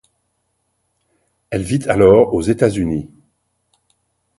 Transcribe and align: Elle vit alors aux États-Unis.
Elle 1.51 1.61
vit 1.61 1.87
alors 1.87 2.33
aux 2.33 2.41
États-Unis. 2.41 3.11